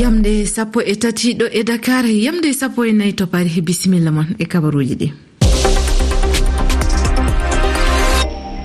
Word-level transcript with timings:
yamde 0.00 0.46
sappo 0.46 0.80
e 0.82 0.94
tati 0.96 1.34
ɗo 1.34 1.46
e 1.52 1.62
dakar. 1.64 2.04
Yamde 2.04 2.52
sappo 2.52 2.84
e 2.84 2.92
nayi 2.92 3.12
to 3.14 3.26
pari 3.26 3.60
bisimilla 3.62 4.10
mon 4.10 4.26
e 4.38 4.44
kabaruji 4.44 4.94
ɗi. 5.00 5.08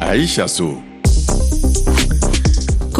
Aicha 0.02 0.48
sow. 0.48 0.91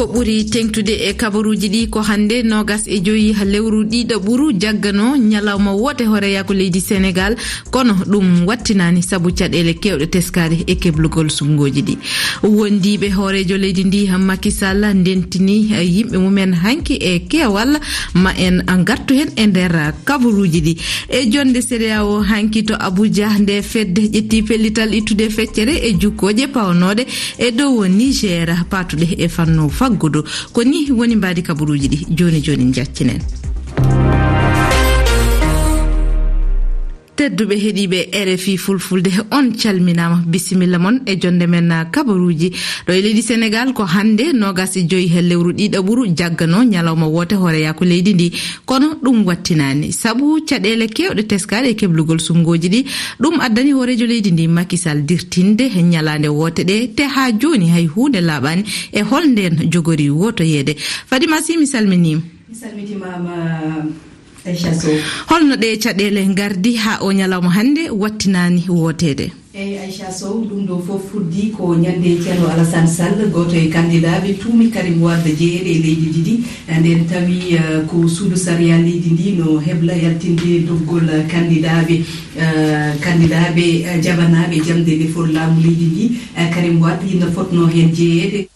ko 0.02 0.08
ɓuri 0.08 0.46
tengtude 0.50 0.94
e 1.10 1.14
kabaruji 1.14 1.70
ɗi 1.70 1.90
ko 1.90 2.02
hannde 2.02 2.42
nogas 2.44 2.88
e 2.88 3.00
joyi 3.06 3.36
lewru 3.46 3.84
ɗiɗo 3.84 4.16
ɓuru 4.26 4.52
jaggano 4.60 5.16
ñalawma 5.16 5.74
wote 5.74 6.02
hooreyaku 6.06 6.54
leydi 6.54 6.82
sénégal. 6.82 7.36
Kono 7.70 7.94
ɗum 7.94 8.48
wattinani 8.48 9.04
saabu 9.04 9.30
caɗele 9.30 9.74
kewɗe 9.78 10.08
teskade 10.10 10.64
e 10.66 10.76
keblugol 10.76 11.30
sungoji 11.30 11.82
ɗi. 11.84 11.98
Wondiɓe 12.44 13.12
hoorejo 13.14 13.58
leydi 13.58 13.84
ndi 13.84 14.10
makisall 14.18 14.82
ndentini 14.96 15.70
e, 15.72 15.86
yimɓe 15.86 16.18
mumen 16.18 16.54
hanki 16.54 16.96
e 16.96 17.20
kewal 17.30 17.78
ma 18.16 18.32
en 18.34 18.64
gartu 18.84 19.14
hen 19.14 19.30
e 19.36 19.46
nder 19.46 19.94
kabaruji 20.04 20.62
ɗi. 20.62 20.78
E 21.10 21.30
jonde 21.30 21.62
séréa 21.62 22.06
o 22.06 22.24
hanki 22.24 22.64
to 22.64 22.74
abuja 22.74 23.38
nde 23.40 23.62
fedde 23.62 24.02
ƴetti 24.10 24.42
pellital 24.48 24.94
ittude 24.96 25.30
feccere 25.30 25.78
e 25.78 25.94
jukkoje 25.94 26.48
pawnoɗe 26.48 27.06
e 27.38 27.52
dow 27.52 27.86
niger 27.86 28.66
patuɗe 28.70 29.16
e 29.20 29.28
fannu 29.30 29.70
fag 29.70 29.91
faggudu 29.92 30.24
ko 30.54 30.64
ni 30.64 30.88
woni 30.92 31.16
mbaadi 31.16 31.42
kabaruji 31.44 31.88
ɗi 31.92 32.00
joni 32.16 32.40
joni 32.42 32.72
jaccinen 32.72 33.20
tedduɓe 37.22 37.56
heeɗiɓe 37.64 38.00
rfi 38.26 38.58
fulfulde 38.58 39.12
on 39.32 39.52
calminama. 39.62 40.24
Bisimilla 40.26 40.80
moon 40.80 41.02
e 41.06 41.16
jonde 41.22 41.46
men 41.48 41.70
kabaruji. 41.92 42.50
Ɗo 42.88 42.92
e 42.94 43.02
leydi 43.02 43.22
sénégal 43.22 43.74
ko 43.74 43.84
hande 43.86 44.34
nogas 44.34 44.76
e 44.76 44.88
joyi 44.90 45.08
he 45.08 45.22
lewru 45.22 45.52
ɗiɗaɓuru 45.54 46.16
jaggano 46.18 46.64
ñalawma 46.64 47.06
wote 47.08 47.34
hooreyaku 47.36 47.84
leydi 47.86 48.14
ndi. 48.14 48.32
Kono 48.66 48.96
ɗum 49.04 49.24
wattinani. 49.26 49.92
Saabu 49.94 50.42
caɗele 50.48 50.88
kewɗe 50.88 51.24
teskaɗe 51.28 51.70
e 51.70 51.76
keblugol 51.76 52.20
sumgoji 52.20 52.70
ɗi 52.70 52.86
ɗum 53.22 53.40
addani 53.40 53.72
hoorejo 53.74 54.06
leydi 54.06 54.32
ndi 54.32 54.48
makisal 54.48 55.06
dirtinde 55.06 55.70
he 55.70 55.82
ñalade 55.84 56.28
wote 56.28 56.64
ɗe 56.66 56.96
te 56.96 57.04
ha 57.04 57.32
joni 57.40 57.70
hay 57.70 57.86
hunde 57.86 58.20
laaɓani 58.22 58.64
e 58.94 59.02
holnden 59.02 59.70
jogori 59.72 60.10
wotoyede. 60.10 60.76
Fadima 61.10 61.38
si 61.42 61.58
mi 61.58 61.68
salminima 61.68 62.22
mi 62.50 62.56
salmitimama 62.56 63.34
holno 65.30 65.56
ɗe 65.56 65.78
caɗele 65.84 66.26
gardi 66.36 66.76
ha 66.78 67.00
o 67.02 67.12
ñalawma 67.14 67.50
hannde 67.50 67.90
wattinani 67.92 68.64
wootede. 68.70 69.32
Eyyi 69.54 69.78
aicha 69.78 70.10
sow 70.12 70.42
ɗum 70.50 70.66
ɗo 70.68 70.80
fof 70.88 71.02
fuddi 71.12 71.52
ko 71.52 71.76
ñande 71.76 72.18
ceerno 72.24 72.48
alassane 72.48 72.88
sall 72.88 73.30
goto 73.32 73.54
e 73.56 73.68
candidat 73.70 74.24
ɓe 74.24 74.34
tuumi 74.40 74.72
karim 74.72 75.02
wade 75.04 75.36
jeeyeɗe 75.38 75.70
e 75.70 75.80
leydi 75.84 76.08
ɗiɗi. 76.14 76.34
Nden 76.80 77.06
tawi 77.08 77.58
euh, 77.60 77.86
ko 77.86 78.08
suudu 78.08 78.36
saria 78.36 78.78
leydi 78.78 79.10
ndi 79.12 79.32
no 79.38 79.60
hebla 79.60 79.94
yaltinde 79.94 80.66
doggol 80.66 81.06
candidat 81.30 81.86
ɓe 81.88 82.02
euh, 82.40 82.94
candidat 83.04 83.54
ɓe 83.56 83.86
euh, 83.86 84.02
jabanaɓe 84.02 84.64
jamde 84.66 84.88
ndefor 84.96 85.28
laamu 85.28 85.62
leydi 85.62 85.86
ndi. 85.86 86.06
Karim 86.54 86.82
wade 86.82 87.04
ina 87.12 87.28
fotno 87.28 87.68
hen 87.68 87.92
jeeyeɗe 87.94 88.48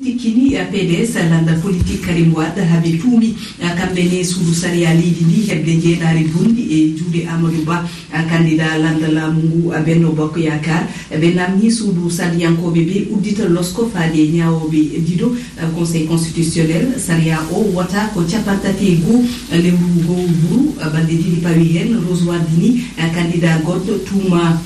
dikkini 0.00 0.54
eh, 0.56 0.64
pds 0.72 1.14
landal 1.30 1.60
politique 1.60 2.00
karim 2.00 2.32
wadda 2.34 2.64
haaɓe 2.64 2.96
tuumi. 3.00 3.34
Eh, 3.60 3.72
kamɓe 3.78 4.02
ne 4.10 4.24
suudu 4.24 4.54
saria 4.54 4.94
leydi 4.94 5.24
ndi 5.24 5.40
heɓde 5.48 5.72
jeenaare 5.82 6.24
bonndi 6.32 6.62
e 6.76 6.78
juuɗe 6.96 7.26
amadou 7.28 7.64
ba 7.66 7.84
eh, 8.14 8.24
candidat 8.30 8.78
landal 8.80 9.12
laamu 9.14 9.40
ngu 9.42 9.72
benno 9.86 10.12
bakko 10.12 10.38
yakar 10.40 10.88
ɓe 11.20 11.34
namni 11.36 11.70
suudu 11.70 12.08
sadiyankoɓe 12.10 12.80
ɓe 12.88 12.96
uddita 13.12 13.44
losko 13.48 13.90
faade 13.92 14.16
ñawoɓe 14.32 14.80
diɗo 15.06 15.36
conseil 15.76 16.06
constitutionnel. 16.08 16.96
Saria 16.98 17.38
o 17.52 17.60
wota 17.76 18.08
ko 18.14 18.22
capantati 18.24 18.86
e 18.92 18.96
goo 19.04 19.20
lewru 19.52 19.88
gow 20.06 20.24
buru 20.40 20.74
balɗe 20.92 21.12
ɗiɗi 21.20 21.40
pawi 21.44 21.64
hen 21.76 22.00
rose 22.08 22.24
wardini 22.24 22.84
candidat 23.14 23.60
goɗɗo 23.64 23.92
tuuma 24.08 24.56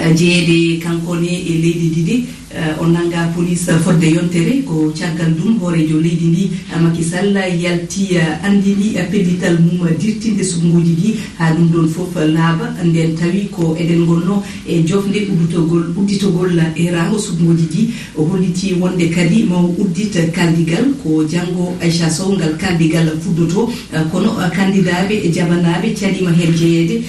Eh, 0.00 0.14
jeeyede 0.14 0.78
kankone 0.80 1.26
e 1.26 1.52
leydi 1.62 1.88
ɗiɗi. 1.94 2.24
Eh, 2.50 2.80
o 2.80 2.86
nanga 2.86 3.28
police 3.36 3.70
fodde 3.84 4.04
yontere 4.06 4.62
ko 4.64 4.90
caggal 4.96 5.34
ɗum 5.36 5.58
hoorejo 5.60 6.00
leydi 6.00 6.26
ndi 6.26 6.50
eh, 6.72 6.80
maky 6.80 7.02
sall 7.04 7.34
yalti 7.36 8.16
andini 8.42 8.94
pellital 9.10 9.58
mum 9.60 9.86
dirtinde 9.98 10.42
sugungoji 10.44 10.94
ɗi. 11.00 11.14
Ha 11.38 11.52
ɗum 11.54 11.68
ɗon 11.72 11.88
foof 11.88 12.14
laaɓa 12.14 12.84
nden 12.84 13.14
tawi 13.16 13.48
ko 13.50 13.76
eɗen 13.78 14.06
gonno 14.06 14.42
e 14.66 14.82
jofde 14.86 15.28
udditogol 15.32 15.92
udditogol 15.96 16.58
erago 16.76 17.18
sugungoji 17.18 17.66
ɗi. 17.72 17.88
O 18.16 18.22
holliti 18.24 18.74
wonde 18.80 19.10
kadi 19.10 19.42
mawo 19.44 19.74
uddita 19.78 20.22
kaldigal 20.32 20.94
ko 21.02 21.24
janggo 21.28 21.74
aicha 21.82 22.08
sow 22.08 22.32
ngal 22.32 22.56
kaldigal 22.56 23.10
fuddoto. 23.20 23.68
Kono 24.12 24.38
kandidaɓe 24.54 25.14
e 25.26 25.32
jabanaɓe 25.32 25.92
caɗima 25.94 26.30
hen 26.32 26.52
jeeyede 26.56 27.02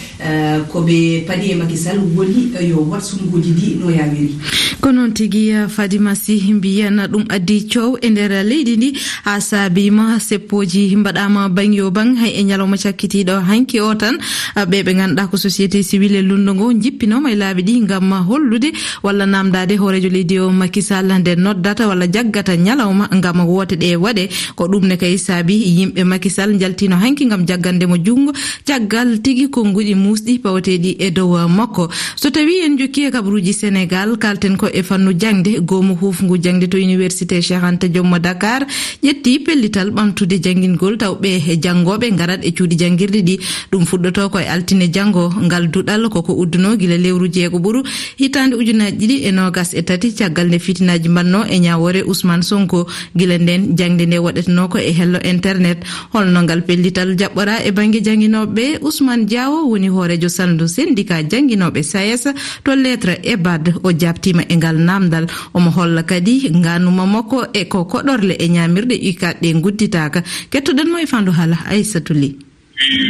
koɓe 0.72 1.24
paadi 1.28 1.52
e 1.52 1.56
maky 1.56 1.78
sall 1.78 2.00
woni 2.16 2.52
yo 2.70 2.79
dow 2.80 2.88
wat 2.90 3.04
sunguji 3.04 3.52
ɗi 3.54 3.76
no 3.80 3.90
yawiri 3.92 4.36
ko 4.80 4.92
noon 4.96 5.12
tigi 5.14 5.50
eh, 5.52 5.68
fadima 5.68 6.16
sy 6.16 6.40
mbiyana 6.56 7.08
ɗum 7.12 7.26
addi 7.30 7.68
coow 7.68 7.98
e 8.02 8.10
nder 8.10 8.32
leydi 8.48 8.78
ndi. 8.78 8.90
Ha 9.26 9.42
saabima 9.42 10.20
seppoji 10.20 10.96
mbaɗama 10.96 11.50
bang 11.50 11.74
yo 11.76 11.92
bang 11.92 12.16
hay 12.16 12.32
e 12.40 12.44
ñalawma 12.44 12.78
cakkitiɗo 12.78 13.36
hanki 13.44 13.80
o 13.82 13.94
tan. 13.96 14.16
Eh, 14.56 14.64
ɓe 14.66 14.84
ɓe 14.84 14.94
ganduɗa 14.96 15.28
ko 15.28 15.38
société 15.38 15.84
civil 15.84 16.16
e 16.16 16.22
lundo 16.22 16.56
ngo 16.56 16.72
jippinoma 16.74 17.32
e 17.32 17.36
laabi 17.36 17.64
ɗi 17.64 17.86
gam 17.88 18.12
hollude 18.28 18.72
walla 19.04 19.26
namdade 19.26 19.76
hoorejo 19.78 20.10
leydi 20.10 20.40
o 20.40 20.50
makisal 20.50 21.12
nde 21.20 21.36
noddata 21.36 21.88
walla 21.88 22.08
jaggata 22.08 22.56
ñalawma 22.56 23.10
gam 23.20 23.40
woteɗe 23.48 23.96
waɗe. 24.00 24.30
Ko 24.56 24.68
ɗumne 24.68 24.98
kay 24.98 25.18
saabi 25.18 25.56
yimɓe 25.78 26.04
makisal 26.06 26.56
jaltino 26.60 26.96
hanki 26.96 27.28
gam 27.28 27.46
jaggandemo 27.46 27.98
junggo 27.98 28.32
caggal 28.66 29.20
tigi 29.22 29.50
konguɗi 29.50 29.96
musɗi 29.96 30.40
pawateɗi 30.40 30.96
e 31.00 31.12
dow 31.12 31.36
makko. 31.50 31.90
So 32.16 32.30
tawi 32.30 32.64
en 32.64 32.78
jokki 32.80 33.08
e 33.08 33.12
kabaruji 33.12 33.54
sénégal 33.54 34.18
kalten 34.18 34.56
ko 34.58 34.69
e 34.74 34.84
fannu 34.84 35.14
jangde 35.20 35.62
goomu 35.62 35.96
hufngu 35.96 36.38
jangde 36.42 36.68
to 36.70 36.78
université 36.78 37.42
cheikh 37.42 37.64
anta 37.64 37.88
jomma 37.88 38.20
dakar 38.20 38.66
ƴetti 39.04 39.40
pellital 39.46 39.92
ɓamtude 39.92 40.38
janngingol 40.44 40.98
taw 40.98 41.16
ɓe 41.16 41.30
e 41.52 41.56
janngoɓe 41.64 42.12
garat 42.18 42.42
e 42.44 42.52
cuuɗi 42.52 42.76
janngirɗe 42.80 43.22
ɗi. 43.28 43.40
Ɗum 43.72 43.84
fuɗɗoto 43.86 44.30
koye 44.30 44.48
altine 44.48 44.88
janngo 44.94 45.32
ngal 45.46 45.68
duɗal 45.72 46.10
koko 46.10 46.34
udduno 46.34 46.76
gila 46.78 46.98
lewru 46.98 47.28
jeego 47.32 47.58
ɓuru. 47.60 47.84
Hitande 48.20 48.56
ujunaji 48.56 48.98
ɗiɗi 49.00 49.16
e 49.28 49.32
nogas 49.32 49.74
e 49.74 49.82
tati 49.82 50.12
caggal 50.14 50.48
nde 50.48 50.60
fitinaji 50.60 51.10
mbanno 51.10 51.46
e 51.46 51.60
ñawore 51.60 52.04
ousmane 52.04 52.44
sonko. 52.44 52.88
Gila 53.16 53.38
nden 53.38 53.78
jangde 53.78 54.06
nde 54.06 54.18
waɗatno 54.20 54.70
ko 54.70 54.78
e 54.78 54.92
hello 54.92 55.20
internet. 55.24 55.80
Holno 56.14 56.44
ngal 56.44 56.62
pellital 56.64 57.16
jaɓɓora 57.16 57.64
e 57.66 57.72
banggue 57.72 58.02
jangguinoɓeɓe 58.04 58.80
ousmane 58.84 59.26
diawo 59.26 59.70
woni 59.70 59.88
hoorejo 59.88 60.30
saldu 60.30 60.68
syndicat 60.68 61.32
jangguinoɓe 61.32 61.84
sayes 61.84 62.28
to 62.64 62.76
lettre 62.76 63.20
ebad 63.24 63.74
o 63.84 63.92
jabtima 63.92 64.44
e 64.50 64.56
ngal 64.60 64.78
namdal. 64.88 65.26
Omo 65.56 65.70
holla 65.78 66.04
kadi 66.04 66.36
ganuma 66.66 67.06
makko 67.06 67.38
e 67.54 67.64
ko 67.72 67.80
koɗorle 67.92 68.34
e 68.44 68.46
ñamirɗe 68.56 68.96
ukat 69.10 69.36
ɗe 69.42 69.50
gudditaka 69.64 70.20
kettoɗenmo 70.52 70.98
e 71.04 71.06
fandu 71.12 71.32
haala 71.38 71.58
aissatou 71.72 72.14
ly. 72.22 72.30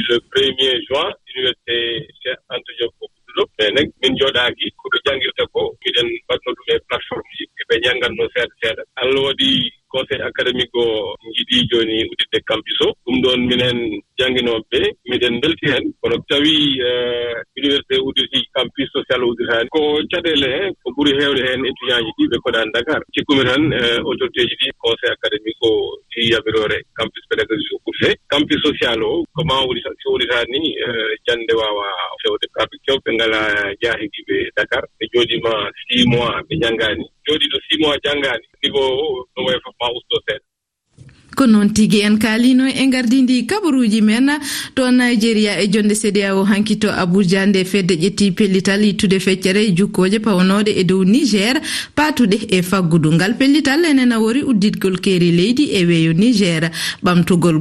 Le 0.07 0.15
premier 0.31 0.75
juin 0.87 1.09
université 1.33 1.75
cheikh 2.21 2.41
anta 2.53 2.71
diop 2.77 2.93
ko 2.99 3.05
gudduɗo 3.13 3.43
mais 3.57 3.71
nag 3.75 3.87
min 4.01 4.13
jooɗaaki 4.19 4.65
koɓe 4.79 4.97
ɗo 5.37 5.43
ko 5.53 5.61
miɗen 5.83 6.07
mbatno 6.25 6.49
ɗum 6.57 6.67
e 6.73 6.79
plateforme 6.87 7.31
ji. 7.37 7.45
Eɓe 7.61 7.75
janngatno 7.83 8.23
seeɗa 8.33 8.55
seeɗa. 8.61 8.83
Allah 9.01 9.21
waɗi 9.27 9.49
conseil 9.93 10.21
académique 10.29 10.75
o 10.83 11.15
jiiɗi 11.35 11.57
joni 11.71 11.97
udditde 12.11 12.39
campus 12.49 12.79
o 12.85 12.87
ɗum 13.05 13.15
ɗon 13.23 13.39
minen 13.49 13.77
jannginooɓe 14.19 14.79
miɗen 15.09 15.35
belti 15.41 15.65
hen. 15.73 15.85
Kono 16.01 16.15
tawii 16.29 16.81
euh, 16.89 17.33
campus 18.59 18.89
social 18.91 19.21
udirtaani 19.23 19.69
ko 19.71 19.79
caɗele 20.11 20.47
he 20.55 20.61
ko 20.83 20.87
ɓuri 20.95 21.11
heewde 21.19 21.41
heen 21.47 21.61
étudiant 21.69 22.03
ji 22.05 22.11
ɗi 22.17 22.25
ɓe 22.31 22.37
koɗani 22.43 22.71
dakar. 22.75 23.01
Cikkumi 23.15 23.43
tan 23.47 23.61
e, 23.71 23.79
autorité 24.09 24.41
ji 24.49 24.55
ɗi 24.59 24.67
conseil 24.83 25.13
académique 25.15 25.63
o 25.69 25.71
ɗi 26.11 26.21
yamirore 26.31 26.77
campus 26.97 27.23
pédagogie 27.29 27.71
o 27.75 27.79
ɓuri 27.85 27.99
hee 28.03 28.15
campus 28.31 28.59
social 28.67 28.99
o 29.03 29.23
ko 29.35 29.41
ma 29.49 29.63
woni 29.67 29.81
so 29.83 30.11
wonitaa 30.11 30.43
ni 30.51 30.75
e, 30.75 30.87
jannde 31.27 31.53
waawa 31.59 31.87
fewde 32.21 32.45
kaaɓe 32.55 32.75
kewɓe 32.85 33.09
ngalaa 33.15 33.71
jaahiɗiiɓe 33.81 34.35
dakar. 34.57 34.83
Ɓe 34.99 35.05
jooɗima 35.13 35.53
six 35.87 36.03
mois 36.11 36.35
ɓe 36.47 36.53
janngaani. 36.61 37.05
Jooɗiɗo 37.25 37.57
six 37.67 37.77
mois 37.83 37.97
janngaani. 38.05 38.45
Niveau 38.63 39.23
no 39.35 39.39
way 39.47 39.57
fof 39.63 39.75
ko 41.39 41.45
noon 41.47 41.69
tigi 41.71 42.01
en 42.03 42.17
kaalino 42.19 42.65
e 42.67 42.85
gardidi 42.91 43.45
kabaruji 43.47 44.01
men. 44.01 44.29
To 44.75 44.91
nigéria 44.91 45.53
e 45.63 45.67
jonde 45.71 45.95
cdao 45.95 46.43
hanki 46.43 46.75
to 46.79 46.91
abuja 46.91 47.45
nde 47.45 47.63
fedde 47.63 47.95
ƴetti 47.95 48.31
pellital 48.31 48.83
ittude 48.83 49.19
feccere 49.19 49.63
e 49.63 49.71
jukkoje 49.71 50.19
pawnode 50.19 50.71
e 50.75 50.83
dow 50.83 51.03
niger 51.03 51.61
patuɗe 51.95 52.37
e 52.49 52.61
faggudu 52.61 53.13
ngal 53.13 53.37
pellital 53.37 53.85
enena 53.85 54.19
wori 54.19 54.43
udditgol 54.43 54.99
keeri 54.99 55.31
leydi 55.31 55.69
e 55.71 55.85
weeyo 55.85 56.13
niger. 56.13 56.71
Ɓamtugol 57.03 57.59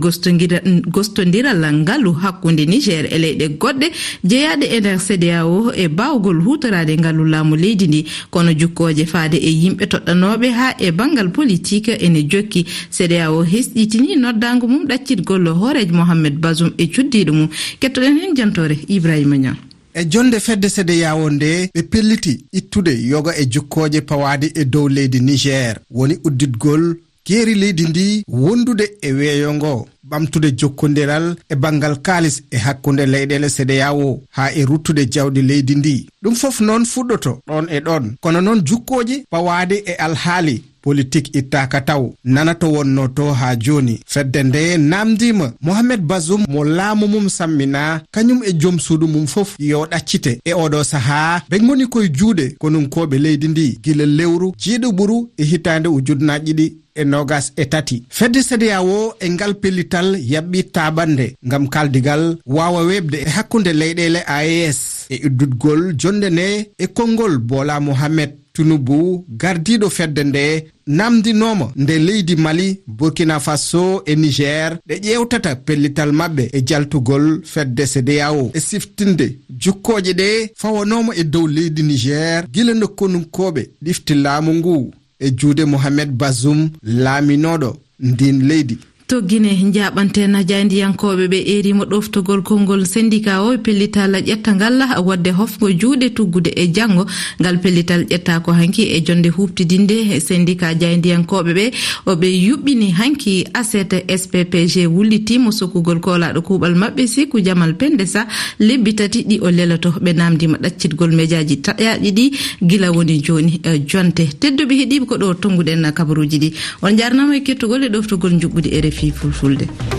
gostodiral 0.91 1.63
ngalu 1.73 2.13
hakkunde 2.13 2.67
niger 2.67 3.07
e 3.15 3.19
leyɗe 3.19 3.49
goɗɗe 3.63 3.87
jeeyaɗe 4.25 4.67
e 4.77 4.81
nder 4.81 4.99
cdao 4.99 5.73
e 5.73 5.89
bawgol 5.89 6.43
hutorade 6.43 6.97
ngalu 6.99 7.25
laamu 7.25 7.57
leydi 7.57 7.87
ndi. 7.87 8.05
Kono 8.31 8.53
jukkoje 8.53 9.07
faade 9.07 9.37
e 9.37 9.51
yimɓe 9.51 9.87
toɗɗanoɓe 9.87 10.49
ha 10.51 10.75
e 10.79 10.91
bangal 10.91 11.31
politique 11.31 11.95
ene 12.01 12.27
jokki. 12.29 12.67
Cdao 12.91 13.43
ɗisɗitini 13.75 14.17
noddago 14.17 14.67
mum 14.69 14.87
ɗaccitgollo 14.87 15.55
hooreji 15.55 15.93
mohammed 15.93 16.39
basum 16.41 16.71
e 16.79 16.87
cuddiɗo 16.87 17.33
mum. 17.33 17.49
Kettoɗen 17.81 18.19
hen 18.21 18.37
jantore 18.37 18.79
ibrahima 18.89 19.37
niang. 19.39 19.57
E 19.95 20.05
jonde 20.05 20.41
fedde 20.41 20.69
sede 20.69 20.99
yawo 20.99 21.31
nde 21.31 21.71
ɓe 21.75 21.83
pelliti 21.83 22.41
ittude 22.53 22.91
yoga 23.09 23.33
e 23.37 23.47
jukkoje 23.47 24.01
pawaadi 24.01 24.53
e 24.55 24.65
dow 24.65 24.89
leydi 24.89 25.21
niger. 25.21 25.79
Woni 25.91 26.19
udditgol 26.25 26.97
geeri 27.27 27.55
leydi 27.55 27.83
ndi 27.89 28.25
wondude 28.29 28.91
e 29.03 29.13
weeyo 29.13 29.55
ngo 29.55 29.89
ɓamtude 30.11 30.51
jokkodiral 30.57 31.37
e 31.51 31.55
banngal 31.55 31.97
kaalis 32.03 32.43
e 32.51 32.57
hakkunde 32.57 33.07
leyɗele 33.07 33.49
sedeyawo 33.49 34.23
haa 34.31 34.51
e 34.53 34.65
ruttude 34.65 35.05
jawɗi 35.07 35.43
leydi 35.43 35.75
ndi. 35.75 36.07
Ɗum 36.23 36.35
fof 36.35 36.61
noon 36.61 36.85
fuɗɗoto 36.85 37.41
ɗon 37.49 37.67
e 37.71 37.81
ɗon. 37.81 38.15
Kono 38.21 38.41
noon 38.41 38.63
jukkooje 38.65 39.25
pawaade 39.31 39.83
e 39.87 39.93
alhaali 39.93 40.63
politique 40.89 41.31
ittaka 41.39 41.81
taw. 41.81 42.03
Nana 42.25 42.55
to 42.55 42.67
wonno 42.73 43.09
to 43.09 43.33
ha 43.33 43.57
joni. 43.57 44.01
Fedde 44.07 44.43
nde 44.43 44.77
namdima. 44.79 45.53
Mohamed 45.61 46.01
basum 46.01 46.45
mo 46.49 46.65
laamu 46.65 47.07
mum 47.09 47.29
sammina. 47.29 48.01
Kañum 48.15 48.41
e 48.45 48.53
joom 48.53 48.79
suudu 48.79 49.07
mum 49.09 49.27
fof 49.27 49.55
yo 49.59 49.85
ɗaccite. 49.87 50.41
E 50.45 50.53
oɗo 50.55 50.85
saaha 50.85 51.43
ɓe 51.51 51.59
goni 51.67 51.87
koye 51.87 52.09
juuɗe 52.09 52.57
konunkoɓe 52.61 53.19
leydi 53.19 53.49
ndi. 53.49 53.79
Gila 53.85 54.07
lewru 54.07 54.53
jiiɗo 54.63 54.89
ɓuru 54.99 55.29
e 55.37 55.45
hitande 55.45 55.89
ujunnaji 55.89 56.53
ɗiɗi 56.53 56.73
e 56.95 57.05
nogas 57.05 57.53
e 57.57 57.65
tati. 57.65 58.03
Fedde 58.09 58.43
sediyawo 58.43 59.15
e 59.21 59.31
ngal 59.31 59.55
pellital 59.63 60.09
yaɓɓi 60.33 60.61
taɓande 60.75 61.27
gam 61.51 61.69
kaldigal 61.69 62.39
wawa 62.47 62.81
webde 62.89 63.15
e 63.27 63.29
hakkude 63.37 63.73
leyɗele 63.81 64.21
aes 64.27 64.79
e, 65.11 65.15
e 65.15 65.27
uddudgol 65.27 65.95
jonde 66.01 66.29
nde 66.31 66.71
e 66.79 66.87
konngol 66.87 67.39
bola 67.39 67.81
mohamed 67.81 68.31
tunubu 68.59 69.25
gardiɗo 69.41 69.89
fedde 69.91 70.23
nde 70.25 70.45
namdinoma 70.87 71.67
nde 71.77 71.95
leydi 72.07 72.37
mali 72.37 72.69
burkina 72.87 73.41
faso 73.41 74.03
e 74.11 74.15
niger 74.17 74.71
ɗe 74.89 74.95
ƴewtata 75.05 75.51
pellital 75.67 76.11
maɓɓe 76.21 76.45
e 76.57 76.59
jaltugol 76.69 77.27
fedde 77.53 77.85
cdao 77.93 78.51
e 78.59 78.61
siftinde 78.69 79.27
jukkoje 79.63 80.13
ɗe 80.21 80.29
fawanoma 80.61 81.13
e 81.21 81.25
dow 81.33 81.47
leydi 81.57 81.83
niger 81.83 82.41
gila 82.55 82.73
nokkonunkoɓe 82.75 83.63
ɗifti 83.85 84.15
laamu 84.25 84.53
ngu. 84.55 84.77
E 85.21 85.31
juude 85.39 85.65
mohamed 85.65 86.11
basum 86.21 86.61
laaminoɗo 86.83 87.71
ndin 88.01 88.39
leydi. 88.49 88.79
to 89.09 89.23
guine 89.23 89.49
jaɓantena 89.73 90.29
najadiyankoɓe 90.39 91.25
ɓe 91.33 91.39
erimo 91.57 91.85
ɗoftogol 91.85 92.43
konngol 92.43 92.85
syndicat 92.85 93.41
o 93.41 93.57
pellitala 93.57 94.21
ƴetta 94.21 94.53
ngal 94.55 94.75
wadde 95.07 95.31
hofgo 95.33 95.71
juuɗe 95.71 96.11
tuggude 96.13 96.51
e 96.55 96.67
janngo. 96.75 97.07
Ngal 97.41 97.57
pellital 97.61 98.05
ƴetta 98.05 98.41
ko 98.45 98.53
hanki 98.53 98.83
e 98.83 99.01
jonde 99.01 99.31
huɓtidinde 99.31 99.97
e 100.15 100.21
syndicat 100.21 100.77
jaydiyankoɓe 100.81 101.53
ɓe. 101.59 101.65
Oɓe 102.07 102.27
yuɓɓini 102.47 102.93
hanki 102.99 103.47
aset 103.55 103.93
sppg 104.21 104.87
wullitimo 104.95 105.53
sokkugol 105.53 106.01
kolaɗo 106.01 106.43
kuuɓal 106.43 106.75
maɓɓe 106.77 107.07
siku 107.07 107.41
jamal 107.41 107.75
pende 107.77 108.05
sa 108.07 108.27
lebbi 108.61 108.95
tati 108.95 109.25
ɗi 109.25 109.41
o 109.41 109.51
lelato 109.51 109.89
ɓe 110.05 110.13
namdima 110.13 110.59
ɗaccitgol 110.61 111.13
mejaji 111.17 111.57
taƴaji 111.63 112.11
ɗi. 112.13 112.33
Gila 112.63 112.93
woni 112.93 113.23
joni 113.25 113.61
e 113.65 113.81
jonte 113.89 114.29
tedduɓe 114.41 114.75
heeɗiɓe 114.81 115.07
ko 115.07 115.17
ɗo 115.17 115.35
tonguɗen 115.41 115.93
kabaruji 115.95 116.39
ɗi. 116.39 116.53
On 116.83 116.93
jarnama 116.95 117.37
e 117.37 117.41
kettugol 117.41 117.85
e 117.85 117.89
ɗoftugol 117.89 118.37
juɓɓudi 118.41 118.69
e 118.69 118.81
refi. 118.81 118.98
fi 118.99 119.13
fulfulde. 119.13 119.98